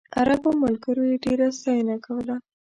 [0.19, 2.35] عربو ملګرو یې ډېره ستاینه کوله.